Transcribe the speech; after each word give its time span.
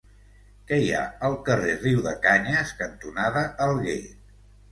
Què 0.69 0.77
hi 0.83 0.87
ha 0.95 1.01
al 1.27 1.35
carrer 1.49 1.75
Riudecanyes 1.83 2.73
cantonada 2.81 3.43
Alguer? 3.67 4.01